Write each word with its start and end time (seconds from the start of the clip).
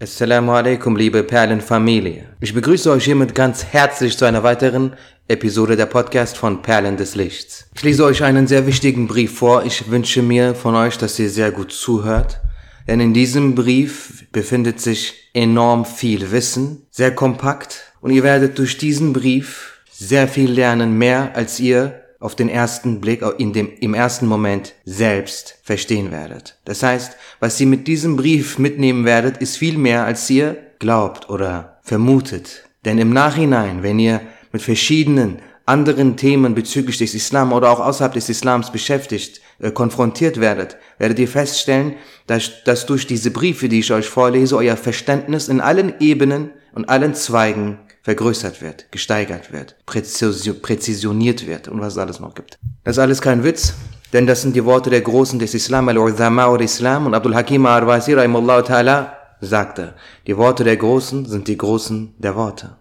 Assalamu 0.00 0.52
alaikum, 0.52 0.94
liebe 0.94 1.24
Perlenfamilie. 1.24 2.28
Ich 2.38 2.54
begrüße 2.54 2.88
euch 2.88 3.06
hiermit 3.06 3.34
ganz 3.34 3.64
herzlich 3.64 4.16
zu 4.16 4.26
einer 4.26 4.44
weiteren 4.44 4.92
Episode 5.26 5.74
der 5.74 5.86
Podcast 5.86 6.36
von 6.36 6.62
Perlen 6.62 6.96
des 6.96 7.16
Lichts. 7.16 7.68
Ich 7.74 7.82
lese 7.82 8.04
euch 8.04 8.22
einen 8.22 8.46
sehr 8.46 8.68
wichtigen 8.68 9.08
Brief 9.08 9.36
vor. 9.36 9.64
Ich 9.64 9.90
wünsche 9.90 10.22
mir 10.22 10.54
von 10.54 10.76
euch, 10.76 10.98
dass 10.98 11.18
ihr 11.18 11.28
sehr 11.28 11.50
gut 11.50 11.72
zuhört. 11.72 12.40
Denn 12.86 13.00
in 13.00 13.12
diesem 13.12 13.56
Brief 13.56 14.26
befindet 14.30 14.80
sich 14.80 15.14
enorm 15.34 15.84
viel 15.84 16.30
Wissen, 16.30 16.86
sehr 16.92 17.12
kompakt. 17.12 17.92
Und 18.00 18.12
ihr 18.12 18.22
werdet 18.22 18.56
durch 18.56 18.78
diesen 18.78 19.12
Brief 19.12 19.80
sehr 19.90 20.28
viel 20.28 20.52
lernen, 20.52 20.96
mehr 20.96 21.34
als 21.34 21.58
ihr 21.58 22.04
auf 22.20 22.34
den 22.34 22.48
ersten 22.48 23.00
Blick, 23.00 23.22
in 23.38 23.52
dem, 23.52 23.70
im 23.80 23.94
ersten 23.94 24.26
Moment 24.26 24.74
selbst 24.84 25.58
verstehen 25.62 26.10
werdet. 26.10 26.58
Das 26.64 26.82
heißt, 26.82 27.16
was 27.40 27.60
ihr 27.60 27.66
mit 27.66 27.86
diesem 27.86 28.16
Brief 28.16 28.58
mitnehmen 28.58 29.04
werdet, 29.04 29.38
ist 29.38 29.56
viel 29.56 29.78
mehr, 29.78 30.04
als 30.04 30.28
ihr 30.28 30.56
glaubt 30.78 31.30
oder 31.30 31.78
vermutet. 31.82 32.64
Denn 32.84 32.98
im 32.98 33.10
Nachhinein, 33.10 33.82
wenn 33.82 33.98
ihr 33.98 34.20
mit 34.52 34.62
verschiedenen 34.62 35.38
anderen 35.66 36.16
Themen 36.16 36.54
bezüglich 36.54 36.98
des 36.98 37.14
Islam 37.14 37.52
oder 37.52 37.70
auch 37.70 37.80
außerhalb 37.80 38.14
des 38.14 38.28
Islams 38.28 38.72
beschäftigt, 38.72 39.40
äh, 39.60 39.70
konfrontiert 39.70 40.40
werdet, 40.40 40.76
werdet 40.98 41.18
ihr 41.18 41.28
feststellen, 41.28 41.94
dass, 42.26 42.64
dass 42.64 42.86
durch 42.86 43.06
diese 43.06 43.30
Briefe, 43.30 43.68
die 43.68 43.80
ich 43.80 43.92
euch 43.92 44.08
vorlese, 44.08 44.56
euer 44.56 44.76
Verständnis 44.76 45.48
in 45.48 45.60
allen 45.60 46.00
Ebenen 46.00 46.50
und 46.72 46.88
allen 46.88 47.14
Zweigen 47.14 47.78
vergrößert 48.08 48.62
wird, 48.62 48.90
gesteigert 48.90 49.52
wird, 49.52 49.76
präzisioniert 49.84 51.46
wird 51.46 51.68
und 51.68 51.82
was 51.82 51.92
es 51.92 51.98
alles 51.98 52.20
noch 52.20 52.34
gibt. 52.34 52.58
Das 52.82 52.96
ist 52.96 53.00
alles 53.00 53.20
kein 53.20 53.44
Witz, 53.44 53.74
denn 54.14 54.26
das 54.26 54.40
sind 54.40 54.56
die 54.56 54.64
Worte 54.64 54.88
der 54.88 55.02
Großen 55.02 55.38
des 55.38 55.52
Islam, 55.52 55.90
Al-Uthama 55.90 56.46
al-Islam 56.46 57.04
und 57.04 57.12
Abdul 57.12 57.34
Hakim 57.34 57.66
al-Arwasi, 57.66 58.14
ta'ala, 58.14 59.08
sagte, 59.42 59.92
die 60.26 60.38
Worte 60.38 60.64
der 60.64 60.78
Großen 60.78 61.26
sind 61.26 61.48
die 61.48 61.58
Großen 61.58 62.14
der 62.16 62.34
Worte. 62.34 62.77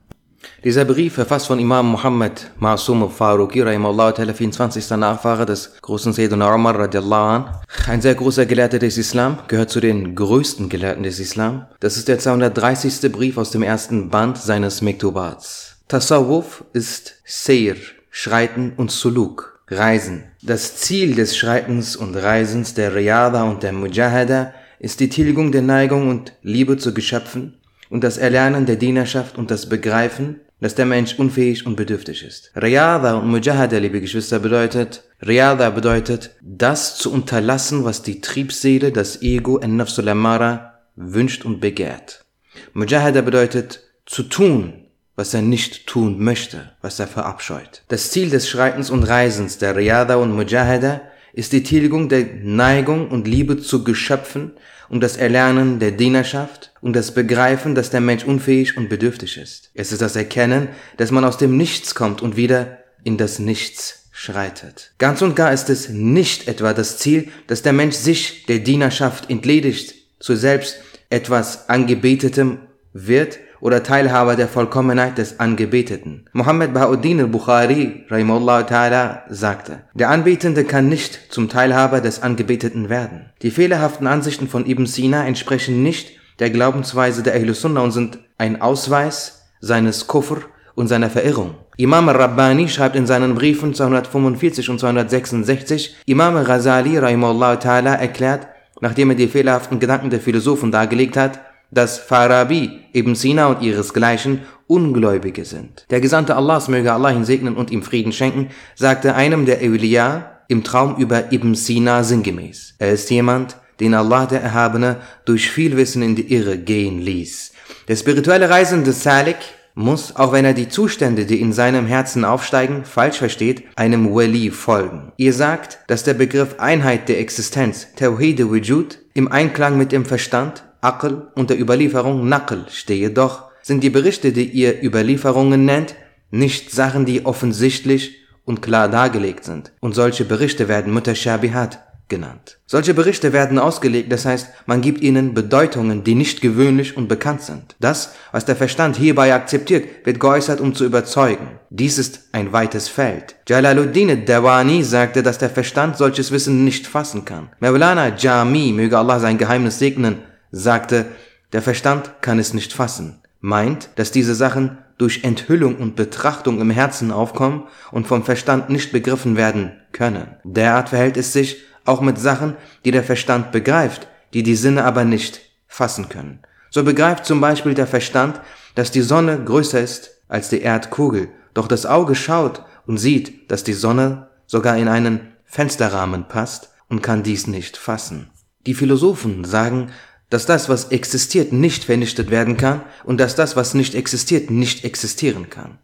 Dieser 0.63 0.85
Brief, 0.85 1.13
verfasst 1.13 1.47
von 1.47 1.59
Imam 1.59 1.91
Muhammad 1.91 2.51
Ma'asum 2.59 3.09
Faruqi, 3.09 3.61
rahimahullah, 3.61 4.13
24. 4.33 4.89
Nachfahre 4.97 5.45
des 5.45 5.73
großen 5.81 6.13
Sayyidina 6.13 6.53
Umar, 6.53 6.77
radiallahu 6.79 7.29
an, 7.29 7.55
ein 7.87 8.01
sehr 8.01 8.15
großer 8.15 8.45
Gelehrter 8.45 8.79
des 8.79 8.97
Islam, 8.97 9.37
gehört 9.47 9.69
zu 9.69 9.79
den 9.79 10.15
größten 10.15 10.67
Gelehrten 10.67 11.03
des 11.03 11.19
Islam. 11.19 11.67
Das 11.79 11.95
ist 11.95 12.07
der 12.07 12.19
230. 12.19 13.11
Brief 13.11 13.37
aus 13.37 13.51
dem 13.51 13.63
ersten 13.63 14.09
Band 14.09 14.37
seines 14.37 14.81
Mektubats. 14.81 15.77
Tasawwuf 15.87 16.63
ist 16.73 17.21
Seir, 17.23 17.75
Schreiten 18.09 18.73
und 18.75 18.91
Suluk, 18.91 19.61
Reisen. 19.69 20.23
Das 20.41 20.77
Ziel 20.77 21.15
des 21.15 21.37
Schreitens 21.37 21.95
und 21.95 22.15
Reisens 22.15 22.73
der 22.73 22.95
Riyada 22.95 23.43
und 23.43 23.63
der 23.63 23.73
Mujahada 23.73 24.53
ist 24.79 24.99
die 24.99 25.09
Tilgung 25.09 25.51
der 25.51 25.61
Neigung 25.61 26.09
und 26.09 26.33
Liebe 26.41 26.77
zu 26.77 26.93
Geschöpfen 26.93 27.53
und 27.89 28.03
das 28.03 28.17
Erlernen 28.17 28.65
der 28.65 28.75
Dienerschaft 28.75 29.37
und 29.37 29.51
das 29.51 29.69
Begreifen, 29.69 30.41
dass 30.59 30.75
der 30.75 30.85
Mensch 30.85 31.19
unfähig 31.19 31.65
und 31.65 31.75
bedürftig 31.75 32.23
ist. 32.23 32.51
Riyada 32.55 33.15
und 33.15 33.29
Mujahada, 33.29 33.77
liebe 33.77 34.01
Geschwister, 34.01 34.39
bedeutet, 34.39 35.03
Riyada 35.25 35.69
bedeutet, 35.69 36.31
das 36.41 36.97
zu 36.97 37.11
unterlassen, 37.11 37.85
was 37.85 38.01
die 38.01 38.21
Triebseele, 38.21 38.91
das 38.91 39.21
Ego, 39.21 39.59
Nafsul 39.59 40.09
Amara, 40.09 40.79
wünscht 40.95 41.45
und 41.45 41.59
begehrt. 41.59 42.25
Mujahada 42.73 43.21
bedeutet, 43.21 43.83
zu 44.05 44.23
tun, 44.23 44.85
was 45.15 45.33
er 45.33 45.41
nicht 45.41 45.85
tun 45.85 46.23
möchte, 46.23 46.71
was 46.81 46.99
er 46.99 47.07
verabscheut. 47.07 47.83
Das 47.87 48.11
Ziel 48.11 48.29
des 48.29 48.49
Schreitens 48.49 48.89
und 48.89 49.03
Reisens 49.03 49.57
der 49.57 49.75
Riyada 49.75 50.15
und 50.15 50.31
Mujahada 50.31 51.01
ist 51.33 51.53
die 51.53 51.63
Tilgung 51.63 52.09
der 52.09 52.25
Neigung 52.41 53.09
und 53.09 53.27
Liebe 53.27 53.57
zu 53.57 53.83
Geschöpfen 53.83 54.51
und 54.89 55.01
das 55.01 55.17
Erlernen 55.17 55.79
der 55.79 55.91
Dienerschaft 55.91 56.71
und 56.81 56.95
das 56.95 57.13
Begreifen, 57.13 57.75
dass 57.75 57.89
der 57.89 58.01
Mensch 58.01 58.23
unfähig 58.23 58.77
und 58.77 58.89
bedürftig 58.89 59.37
ist. 59.37 59.71
Es 59.73 59.91
ist 59.91 60.01
das 60.01 60.15
Erkennen, 60.15 60.69
dass 60.97 61.11
man 61.11 61.25
aus 61.25 61.37
dem 61.37 61.57
Nichts 61.57 61.95
kommt 61.95 62.21
und 62.21 62.37
wieder 62.37 62.77
in 63.03 63.17
das 63.17 63.39
Nichts 63.39 64.07
schreitet. 64.11 64.93
Ganz 64.97 65.21
und 65.21 65.35
gar 65.35 65.53
ist 65.53 65.69
es 65.69 65.89
nicht 65.89 66.47
etwa 66.47 66.73
das 66.73 66.97
Ziel, 66.97 67.29
dass 67.47 67.61
der 67.61 67.73
Mensch 67.73 67.95
sich 67.95 68.45
der 68.45 68.59
Dienerschaft 68.59 69.29
entledigt, 69.29 69.93
zu 70.19 70.35
selbst 70.35 70.81
etwas 71.09 71.69
Angebetetem 71.69 72.59
wird 72.93 73.39
oder 73.59 73.83
Teilhaber 73.83 74.35
der 74.35 74.47
Vollkommenheit 74.47 75.17
des 75.17 75.39
Angebeteten. 75.39 76.25
Muhammad 76.33 76.73
Bahauddin 76.73 77.19
al-Bukhari 77.19 78.05
ta'ala 78.09 79.21
sagte, 79.29 79.79
der 79.93 80.09
Anbetende 80.09 80.63
kann 80.63 80.89
nicht 80.89 81.31
zum 81.31 81.49
Teilhaber 81.49 82.01
des 82.01 82.21
Angebeteten 82.21 82.89
werden. 82.89 83.29
Die 83.41 83.51
fehlerhaften 83.51 84.07
Ansichten 84.07 84.47
von 84.47 84.65
Ibn 84.65 84.85
Sina 84.85 85.25
entsprechen 85.25 85.83
nicht 85.83 86.11
der 86.39 86.49
Glaubensweise 86.49 87.23
der 87.23 87.33
Ahlus 87.33 87.61
Sunnah 87.61 87.81
und 87.81 87.91
sind 87.91 88.19
ein 88.37 88.61
Ausweis 88.61 89.47
seines 89.59 90.07
Kufr 90.07 90.41
und 90.75 90.87
seiner 90.87 91.09
Verirrung. 91.09 91.55
Imam 91.77 92.09
Rabbani 92.09 92.69
schreibt 92.69 92.95
in 92.95 93.07
seinen 93.07 93.35
Briefen 93.35 93.73
245 93.73 94.69
und 94.69 94.79
266, 94.79 95.95
Imam 96.05 96.35
Ghazali 96.43 96.99
ta'ala 96.99 97.95
erklärt, 97.95 98.47
nachdem 98.81 99.09
er 99.09 99.15
die 99.15 99.27
fehlerhaften 99.27 99.79
Gedanken 99.79 100.11
der 100.11 100.19
Philosophen 100.19 100.71
dargelegt 100.71 101.17
hat, 101.17 101.39
dass 101.71 101.97
Farabi, 101.97 102.81
Ibn 102.93 103.15
Sina 103.15 103.47
und 103.47 103.61
ihresgleichen 103.61 104.41
Ungläubige 104.67 105.45
sind. 105.45 105.85
Der 105.89 106.01
Gesandte 106.01 106.35
Allahs 106.35 106.67
möge 106.67 106.91
Allah 106.91 107.11
ihn 107.11 107.25
segnen 107.25 107.55
und 107.55 107.71
ihm 107.71 107.83
Frieden 107.83 108.11
schenken, 108.11 108.49
sagte 108.75 109.15
einem 109.15 109.45
der 109.45 109.59
Awliya 109.59 110.39
im 110.47 110.63
Traum 110.63 110.95
über 110.97 111.31
Ibn 111.31 111.55
Sina 111.55 112.03
sinngemäß. 112.03 112.75
Er 112.79 112.91
ist 112.91 113.09
jemand, 113.09 113.57
den 113.79 113.93
Allah 113.93 114.25
der 114.25 114.41
Erhabene 114.41 114.97
durch 115.25 115.49
viel 115.49 115.77
Wissen 115.77 116.01
in 116.01 116.15
die 116.15 116.33
Irre 116.33 116.57
gehen 116.57 116.99
ließ. 117.01 117.53
Der 117.87 117.95
spirituelle 117.95 118.49
Reisende 118.49 118.91
Salik 118.91 119.37
muss, 119.77 120.15
auch 120.15 120.31
wenn 120.31 120.45
er 120.45 120.53
die 120.53 120.69
Zustände, 120.69 121.25
die 121.25 121.39
in 121.39 121.53
seinem 121.53 121.85
Herzen 121.85 122.25
aufsteigen, 122.25 122.83
falsch 122.83 123.17
versteht, 123.17 123.63
einem 123.75 124.13
Wali 124.13 124.49
folgen. 124.49 125.11
Ihr 125.17 125.33
sagt, 125.33 125.79
dass 125.87 126.03
der 126.03 126.15
Begriff 126.15 126.55
Einheit 126.57 127.07
der 127.09 127.19
Existenz, 127.19 127.87
Tawhid 127.95 128.43
Wujud, 128.43 128.97
im 129.13 129.31
Einklang 129.31 129.77
mit 129.77 129.91
dem 129.91 130.05
Verstand, 130.05 130.63
Aql 130.81 131.27
und 131.35 131.49
der 131.49 131.59
Überlieferung 131.59 132.27
Naql 132.27 132.65
stehe. 132.69 133.09
Doch 133.09 133.43
sind 133.61 133.83
die 133.83 133.89
Berichte, 133.89 134.31
die 134.31 134.45
ihr 134.45 134.83
Überlieferungen 134.83 135.65
nennt, 135.65 135.95
nicht 136.31 136.71
Sachen, 136.71 137.05
die 137.05 137.25
offensichtlich 137.25 138.17
und 138.45 138.61
klar 138.61 138.89
dargelegt 138.89 139.43
sind. 139.43 139.71
Und 139.81 139.93
solche 139.93 140.25
Berichte 140.25 140.67
werden 140.67 140.93
Mutashabihat 140.93 141.79
genannt. 142.09 142.59
Solche 142.65 142.93
Berichte 142.93 143.33
werden 143.33 143.59
ausgelegt, 143.59 144.11
das 144.11 144.25
heißt, 144.25 144.47
man 144.65 144.81
gibt 144.81 145.01
ihnen 145.01 145.33
Bedeutungen, 145.33 146.03
die 146.03 146.15
nicht 146.15 146.41
gewöhnlich 146.41 146.95
und 146.95 147.07
bekannt 147.07 147.41
sind. 147.41 147.75
Das, 147.79 148.13
was 148.31 148.45
der 148.45 148.55
Verstand 148.55 148.95
hierbei 148.95 149.33
akzeptiert, 149.33 150.05
wird 150.05 150.19
geäußert, 150.19 150.61
um 150.61 150.73
zu 150.73 150.85
überzeugen. 150.85 151.59
Dies 151.69 151.97
ist 151.97 152.29
ein 152.31 152.53
weites 152.53 152.87
Feld. 152.87 153.35
Jalaluddin 153.47 154.25
Dawani 154.25 154.83
sagte, 154.83 155.23
dass 155.23 155.37
der 155.37 155.49
Verstand 155.49 155.97
solches 155.97 156.31
Wissen 156.31 156.63
nicht 156.63 156.87
fassen 156.87 157.25
kann. 157.25 157.49
Mawlana 157.59 158.15
Jami, 158.15 158.71
möge 158.71 158.97
Allah 158.97 159.19
sein 159.19 159.37
Geheimnis 159.37 159.79
segnen, 159.79 160.19
sagte, 160.51 161.05
der 161.53 161.61
Verstand 161.61 162.21
kann 162.21 162.39
es 162.39 162.53
nicht 162.53 162.73
fassen, 162.73 163.21
meint, 163.39 163.89
dass 163.95 164.11
diese 164.11 164.35
Sachen 164.35 164.77
durch 164.97 165.23
Enthüllung 165.23 165.75
und 165.77 165.95
Betrachtung 165.95 166.59
im 166.59 166.71
Herzen 166.71 167.11
aufkommen 167.11 167.67
und 167.91 168.07
vom 168.07 168.23
Verstand 168.23 168.69
nicht 168.69 168.91
begriffen 168.91 169.37
werden 169.37 169.71
können. 169.91 170.27
Derart 170.43 170.89
verhält 170.89 171.17
es 171.17 171.33
sich 171.33 171.63
auch 171.85 172.01
mit 172.01 172.19
Sachen, 172.19 172.55
die 172.83 172.91
der 172.91 173.03
Verstand 173.03 173.51
begreift, 173.51 174.07
die 174.33 174.43
die 174.43 174.55
Sinne 174.55 174.83
aber 174.83 175.05
nicht 175.05 175.41
fassen 175.67 176.09
können. 176.09 176.39
So 176.69 176.83
begreift 176.83 177.25
zum 177.25 177.39
Beispiel 177.39 177.73
der 177.73 177.87
Verstand, 177.87 178.41
dass 178.75 178.91
die 178.91 179.01
Sonne 179.01 179.43
größer 179.43 179.79
ist 179.79 180.11
als 180.27 180.49
die 180.49 180.61
Erdkugel, 180.61 181.29
doch 181.53 181.67
das 181.67 181.85
Auge 181.85 182.15
schaut 182.15 182.63
und 182.85 182.97
sieht, 182.97 183.49
dass 183.51 183.63
die 183.63 183.73
Sonne 183.73 184.27
sogar 184.45 184.77
in 184.77 184.87
einen 184.87 185.33
Fensterrahmen 185.45 186.27
passt 186.27 186.69
und 186.89 187.01
kann 187.01 187.23
dies 187.23 187.47
nicht 187.47 187.77
fassen. 187.77 188.29
Die 188.65 188.73
Philosophen 188.73 189.45
sagen, 189.45 189.91
dass 190.29 190.45
das, 190.45 190.69
was 190.69 190.85
existiert, 190.85 191.53
nicht 191.53 191.85
vernichtet 191.85 192.29
werden 192.29 192.57
kann 192.57 192.81
und 193.03 193.19
dass 193.19 193.35
das, 193.35 193.55
was 193.55 193.73
nicht 193.73 193.95
existiert, 193.95 194.51
nicht 194.51 194.83
existieren 194.83 195.49
kann. 195.49 195.79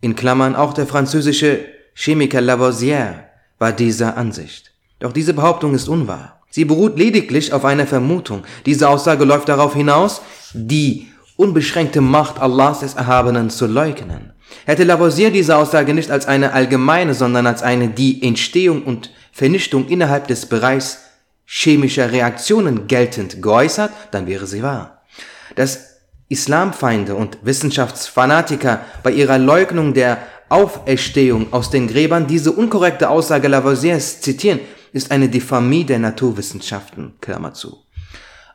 In 0.00 0.16
Klammern 0.16 0.56
auch 0.56 0.72
der 0.72 0.86
französische 0.86 1.64
Chemiker 1.94 2.40
Lavoisier 2.40 3.24
war 3.58 3.72
dieser 3.72 4.16
Ansicht. 4.16 4.72
Doch 4.98 5.12
diese 5.12 5.34
Behauptung 5.34 5.74
ist 5.74 5.88
unwahr. 5.88 6.40
Sie 6.50 6.64
beruht 6.64 6.98
lediglich 6.98 7.52
auf 7.52 7.64
einer 7.64 7.86
Vermutung. 7.86 8.44
Diese 8.64 8.88
Aussage 8.88 9.24
läuft 9.24 9.48
darauf 9.48 9.74
hinaus, 9.74 10.22
die 10.52 11.08
unbeschränkte 11.36 12.00
Macht 12.00 12.40
Allahs 12.40 12.80
des 12.80 12.94
Erhabenen 12.94 13.50
zu 13.50 13.66
leugnen. 13.66 14.32
Hätte 14.66 14.84
Lavoisier 14.84 15.30
diese 15.30 15.56
Aussage 15.56 15.94
nicht 15.94 16.10
als 16.10 16.26
eine 16.26 16.52
allgemeine, 16.52 17.14
sondern 17.14 17.46
als 17.46 17.62
eine 17.62 17.88
die 17.88 18.22
Entstehung 18.22 18.84
und 18.84 19.10
Vernichtung 19.32 19.88
innerhalb 19.88 20.28
des 20.28 20.46
Bereichs 20.46 21.03
chemischer 21.46 22.12
Reaktionen 22.12 22.86
geltend 22.86 23.42
geäußert, 23.42 23.92
dann 24.10 24.26
wäre 24.26 24.46
sie 24.46 24.62
wahr. 24.62 25.02
Dass 25.56 25.94
Islamfeinde 26.28 27.14
und 27.14 27.38
Wissenschaftsfanatiker 27.42 28.80
bei 29.02 29.12
ihrer 29.12 29.38
Leugnung 29.38 29.94
der 29.94 30.18
Auferstehung 30.48 31.52
aus 31.52 31.70
den 31.70 31.88
Gräbern 31.88 32.26
diese 32.26 32.52
unkorrekte 32.52 33.10
Aussage 33.10 33.48
Lavoisiers 33.48 34.20
zitieren, 34.20 34.60
ist 34.92 35.10
eine 35.10 35.28
Diffamie 35.28 35.84
der 35.84 35.98
Naturwissenschaften, 35.98 37.14
Klammer 37.20 37.52
zu. 37.54 37.84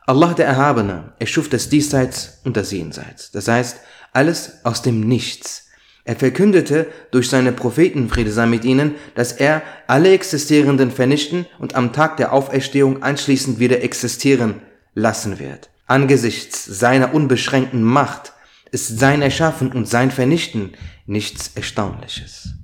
Allah 0.06 0.34
der 0.34 0.46
Erhabene 0.46 1.12
erschuf 1.18 1.48
das 1.48 1.68
Diesseits 1.68 2.40
und 2.44 2.56
das 2.56 2.72
Jenseits. 2.72 3.30
Das 3.30 3.46
heißt, 3.46 3.78
alles 4.12 4.64
aus 4.64 4.82
dem 4.82 5.00
Nichts. 5.00 5.69
Er 6.04 6.16
verkündete 6.16 6.86
durch 7.10 7.28
seine 7.28 7.52
Propheten, 7.52 8.08
Friede 8.08 8.32
sei 8.32 8.46
mit 8.46 8.64
ihnen, 8.64 8.94
dass 9.14 9.32
er 9.32 9.62
alle 9.86 10.12
Existierenden 10.12 10.90
vernichten 10.90 11.46
und 11.58 11.74
am 11.74 11.92
Tag 11.92 12.16
der 12.16 12.32
Auferstehung 12.32 13.02
anschließend 13.02 13.58
wieder 13.58 13.82
existieren 13.82 14.62
lassen 14.94 15.38
wird. 15.38 15.70
Angesichts 15.86 16.64
seiner 16.64 17.14
unbeschränkten 17.14 17.82
Macht 17.82 18.32
ist 18.70 18.98
sein 18.98 19.22
Erschaffen 19.22 19.72
und 19.72 19.88
sein 19.88 20.10
Vernichten 20.10 20.72
nichts 21.06 21.52
Erstaunliches. 21.54 22.54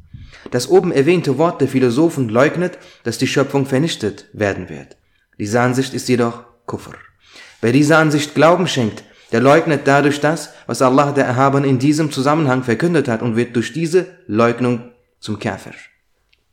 Das 0.51 0.69
oben 0.69 0.93
erwähnte 0.93 1.39
Wort 1.39 1.61
der 1.61 1.69
Philosophen 1.69 2.29
leugnet, 2.29 2.79
dass 3.03 3.19
die 3.19 3.27
Schöpfung 3.27 3.67
vernichtet 3.67 4.27
werden 4.33 4.69
wird. 4.69 4.97
Diese 5.39 5.61
Ansicht 5.61 5.93
ist 5.93 6.09
jedoch 6.09 6.45
Kufr. 6.67 6.95
Wer 7.61 7.73
dieser 7.73 7.99
Ansicht 7.99 8.35
Glauben 8.35 8.69
schenkt, 8.69 9.03
der 9.33 9.41
leugnet 9.41 9.83
dadurch 9.87 10.21
das, 10.21 10.51
was 10.67 10.83
Allah 10.83 11.13
der 11.13 11.25
Erhaben 11.25 11.65
in 11.65 11.79
diesem 11.79 12.13
Zusammenhang 12.13 12.63
verkündet 12.63 13.09
hat 13.09 13.23
und 13.23 13.37
wird 13.37 13.57
durch 13.57 13.73
diese 13.73 14.07
Leugnung 14.27 14.93
zum 15.19 15.39
Kafir. 15.39 15.73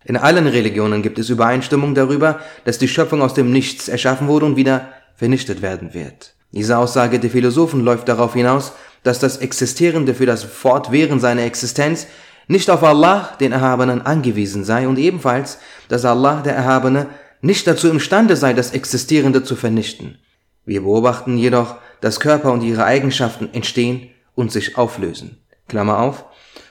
In 0.06 0.18
allen 0.18 0.48
Religionen 0.48 1.02
gibt 1.02 1.20
es 1.20 1.30
Übereinstimmung 1.30 1.96
darüber, 1.96 2.40
dass 2.66 2.78
die 2.78 2.88
Schöpfung 2.88 3.22
aus 3.22 3.34
dem 3.34 3.52
Nichts 3.52 3.88
erschaffen 3.88 4.28
wurde 4.28 4.46
und 4.46 4.56
wieder 4.56 4.90
vernichtet 5.16 5.62
werden 5.62 5.94
wird. 5.94 6.36
Diese 6.52 6.78
Aussage 6.78 7.20
der 7.20 7.30
Philosophen 7.30 7.82
läuft 7.82 8.10
darauf 8.10 8.34
hinaus, 8.34 8.74
dass 9.04 9.20
das 9.20 9.38
Existierende 9.38 10.14
für 10.14 10.26
das 10.26 10.44
Fortwähren 10.44 11.20
seiner 11.20 11.44
Existenz 11.44 12.08
nicht 12.48 12.70
auf 12.70 12.84
Allah, 12.84 13.30
den 13.40 13.52
Erhabenen, 13.52 14.02
angewiesen 14.02 14.64
sei 14.64 14.88
und 14.88 15.00
ebenfalls, 15.00 15.60
dass 15.88 16.06
Allah, 16.06 16.42
der 16.42 16.56
Erhabene, 16.56 17.08
nicht 17.42 17.68
dazu 17.68 17.90
imstande 17.90 18.36
sei, 18.36 18.54
das 18.54 18.72
Existierende 18.72 19.44
zu 19.44 19.56
vernichten. 19.56 20.18
Wir 20.66 20.82
beobachten 20.82 21.38
jedoch, 21.38 21.76
dass 22.04 22.20
Körper 22.20 22.52
und 22.52 22.64
ihre 22.64 22.84
Eigenschaften 22.84 23.48
entstehen 23.54 24.10
und 24.36 24.52
sich 24.52 24.78
auflösen. 24.78 25.38
Klammer 25.70 26.00
auf. 26.00 26.26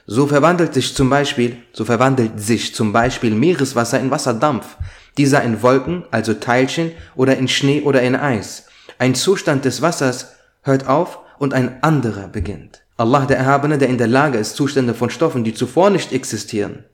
So 0.05 0.27
verwandelt 0.27 0.75
sich 0.75 0.95
zum 0.95 1.09
Beispiel, 1.09 1.57
so 1.73 1.87
verwandelt 1.87 2.39
sich 2.39 2.75
zum 2.75 2.93
Beispiel 2.93 3.31
Meereswasser 3.31 3.99
in 3.99 4.11
Wasserdampf, 4.11 4.77
dieser 5.17 5.43
in 5.43 5.63
Wolken, 5.63 6.05
also 6.11 6.35
Teilchen, 6.35 6.93
oder 7.15 7.39
in 7.39 7.49
Schnee 7.49 7.81
oder 7.81 8.03
in 8.03 8.15
Eis. 8.15 8.67
Ein 8.99 9.15
Zustand 9.15 9.65
des 9.65 9.81
Wassers 9.81 10.35
hört 10.61 10.87
auf 10.87 11.21
und 11.39 11.55
ein 11.55 11.83
anderer 11.83 12.29
beginnt. 12.29 12.83
Allah 12.99 13.25
der 13.25 13.39
Erhabene, 13.39 13.79
der 13.79 13.89
in 13.89 13.97
der 13.97 14.09
Lage 14.09 14.37
ist, 14.37 14.55
Zustände 14.55 14.93
von 14.93 15.09
Stoffen, 15.09 15.45
die 15.45 15.55
zuvor 15.55 15.89
nicht 15.89 16.13
existierten, 16.13 16.85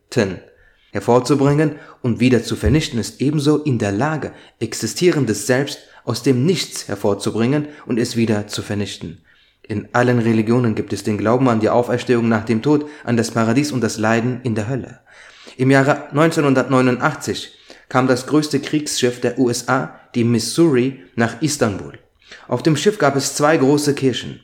hervorzubringen 0.93 1.75
und 2.03 2.21
wieder 2.21 2.45
zu 2.45 2.55
vernichten, 2.55 3.01
ist 3.01 3.21
ebenso 3.21 3.59
in 3.59 3.81
der 3.81 3.91
Lage, 3.91 4.31
existierendes 4.61 5.49
Selbst 5.49 5.81
aus 6.09 6.23
dem 6.23 6.47
Nichts 6.47 6.89
hervorzubringen 6.89 7.69
und 7.85 7.99
es 7.99 8.17
wieder 8.17 8.47
zu 8.47 8.63
vernichten. 8.63 9.19
In 9.63 9.89
allen 9.93 10.19
Religionen 10.19 10.75
gibt 10.75 10.95
es 10.95 11.05
den 11.05 11.19
Glauben 11.19 11.49
an 11.51 11.61
die 11.61 11.69
Auferstehung 11.69 12.29
nach 12.29 12.47
dem 12.47 12.63
Tod, 12.63 12.89
an 13.05 13.19
das 13.19 13.31
Paradies 13.31 13.73
und 13.73 13.83
das 13.83 13.99
Leiden 13.99 14.41
in 14.43 14.55
der 14.55 14.69
Hölle. 14.69 15.01
Im 15.59 15.71
Jahre 15.71 16.09
1989 16.09 17.53
kam 17.91 18.07
das 18.07 18.27
größte 18.27 18.61
Kriegsschiff 18.61 19.21
der 19.21 19.39
USA, 19.39 20.01
die 20.15 20.25
Missouri, 20.25 21.03
nach 21.15 21.43
Istanbul. 21.43 21.99
Auf 22.47 22.63
dem 22.63 22.77
Schiff 22.77 22.99
gab 22.99 23.15
es 23.15 23.35
zwei 23.35 23.59
große 23.59 23.95
Kirchen. 23.95 24.41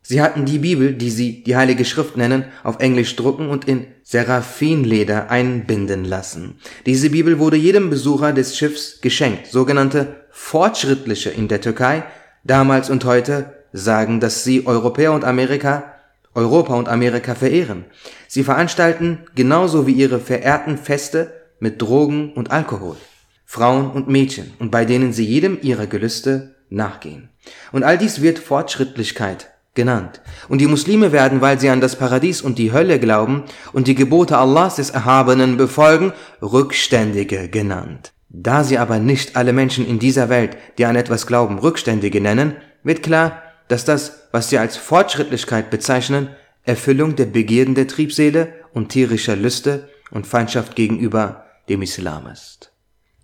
Sie 0.00 0.22
hatten 0.22 0.44
die 0.46 0.60
Bibel, 0.60 0.94
die 0.94 1.10
sie 1.10 1.42
die 1.42 1.56
Heilige 1.56 1.84
Schrift 1.84 2.16
nennen, 2.16 2.44
auf 2.62 2.78
Englisch 2.78 3.16
drucken 3.16 3.48
und 3.48 3.66
in 3.66 3.86
Seraphinleder 4.04 5.30
einbinden 5.30 6.04
lassen. 6.04 6.60
Diese 6.86 7.10
Bibel 7.10 7.38
wurde 7.40 7.56
jedem 7.56 7.90
Besucher 7.90 8.32
des 8.32 8.56
Schiffs 8.56 9.00
geschenkt. 9.00 9.48
Sogenannte 9.48 10.25
Fortschrittliche 10.38 11.30
in 11.30 11.48
der 11.48 11.62
Türkei, 11.62 12.04
damals 12.44 12.88
und 12.90 13.04
heute, 13.06 13.54
sagen, 13.72 14.20
dass 14.20 14.44
sie 14.44 14.66
Europäer 14.66 15.12
und 15.12 15.24
Amerika, 15.24 15.94
Europa 16.34 16.74
und 16.74 16.88
Amerika 16.88 17.34
verehren. 17.34 17.86
Sie 18.28 18.44
veranstalten 18.44 19.24
genauso 19.34 19.88
wie 19.88 19.94
ihre 19.94 20.20
verehrten 20.20 20.76
Feste 20.78 21.32
mit 21.58 21.82
Drogen 21.82 22.34
und 22.34 22.52
Alkohol, 22.52 22.96
Frauen 23.44 23.90
und 23.90 24.08
Mädchen 24.08 24.52
und 24.60 24.70
bei 24.70 24.84
denen 24.84 25.12
sie 25.12 25.24
jedem 25.24 25.58
ihrer 25.62 25.86
Gelüste 25.86 26.54
nachgehen. 26.68 27.30
Und 27.72 27.82
all 27.82 27.98
dies 27.98 28.20
wird 28.20 28.38
Fortschrittlichkeit 28.38 29.50
genannt. 29.74 30.20
Und 30.48 30.60
die 30.60 30.68
Muslime 30.68 31.12
werden, 31.12 31.40
weil 31.40 31.58
sie 31.58 31.70
an 31.70 31.80
das 31.80 31.96
Paradies 31.96 32.42
und 32.42 32.58
die 32.58 32.72
Hölle 32.72 33.00
glauben 33.00 33.44
und 33.72 33.88
die 33.88 33.96
Gebote 33.96 34.36
Allahs 34.38 34.76
des 34.76 34.90
Erhabenen 34.90 35.56
befolgen, 35.56 36.12
Rückständige 36.40 37.48
genannt. 37.48 38.12
Da 38.38 38.64
sie 38.64 38.76
aber 38.76 38.98
nicht 38.98 39.34
alle 39.34 39.54
Menschen 39.54 39.86
in 39.86 39.98
dieser 39.98 40.28
Welt, 40.28 40.58
die 40.76 40.84
an 40.84 40.94
etwas 40.94 41.26
glauben, 41.26 41.58
Rückständige 41.58 42.20
nennen, 42.20 42.54
wird 42.82 43.02
klar, 43.02 43.42
dass 43.68 43.86
das, 43.86 44.28
was 44.30 44.50
sie 44.50 44.58
als 44.58 44.76
Fortschrittlichkeit 44.76 45.70
bezeichnen, 45.70 46.28
Erfüllung 46.62 47.16
der 47.16 47.24
Begierden 47.24 47.74
der 47.74 47.88
Triebseele 47.88 48.52
und 48.74 48.90
tierischer 48.90 49.36
Lüste 49.36 49.88
und 50.10 50.26
Feindschaft 50.26 50.76
gegenüber 50.76 51.46
dem 51.70 51.80
Islam 51.80 52.26
ist. 52.26 52.72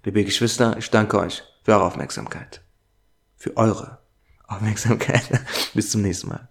Liebe 0.03 0.25
Geschwister, 0.25 0.77
ich 0.79 0.89
danke 0.89 1.19
euch 1.19 1.43
für 1.63 1.73
eure 1.73 1.85
Aufmerksamkeit. 1.85 2.63
Für 3.37 3.55
eure 3.59 3.99
Aufmerksamkeit. 4.47 5.29
Bis 5.75 5.91
zum 5.91 6.01
nächsten 6.01 6.31
Mal. 6.31 6.49